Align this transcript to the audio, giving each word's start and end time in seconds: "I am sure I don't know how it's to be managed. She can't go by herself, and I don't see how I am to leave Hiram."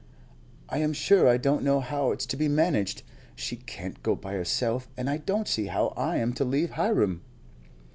"I 0.67 0.79
am 0.79 0.93
sure 0.93 1.27
I 1.27 1.37
don't 1.37 1.61
know 1.61 1.79
how 1.79 2.11
it's 2.11 2.25
to 2.25 2.35
be 2.35 2.47
managed. 2.47 3.03
She 3.35 3.57
can't 3.57 4.01
go 4.01 4.15
by 4.15 4.33
herself, 4.33 4.87
and 4.97 5.07
I 5.07 5.17
don't 5.17 5.47
see 5.47 5.67
how 5.67 5.89
I 5.89 6.17
am 6.17 6.33
to 6.33 6.43
leave 6.43 6.71
Hiram." 6.71 7.21